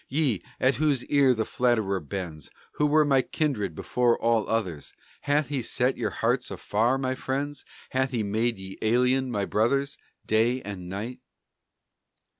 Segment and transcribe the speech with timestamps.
[0.09, 5.49] "Ye, at whose ear the flatterer bends, Who were my kindred before all others, Hath
[5.49, 7.65] he set your hearts afar, my friends?
[7.91, 11.19] Hath he made ye alien, my brothers, Day and night?"